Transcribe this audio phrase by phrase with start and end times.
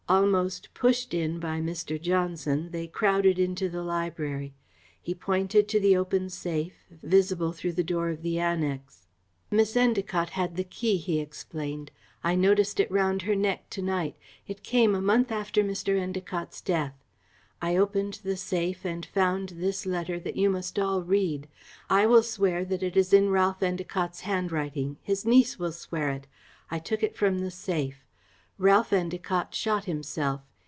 [0.09, 1.99] Almost pushed in by Mr.
[2.01, 4.53] Johnson, they crowded into the library.
[5.01, 9.07] He pointed to the open safe, visible through the door of the annex.
[9.49, 11.91] "Miss Endacott had the key," he explained.
[12.25, 14.17] "I noticed it round her neck to night.
[14.45, 15.97] It came a month after Mr.
[15.97, 17.01] Endacott's death.
[17.61, 21.47] I opened the safe and found this letter that you must all read.
[21.89, 24.97] I will swear that it is in Ralph Endacott's handwriting.
[25.01, 26.27] His niece will swear it.
[26.69, 28.03] I took it from the safe.
[28.57, 30.41] Ralph Endacott shot himself.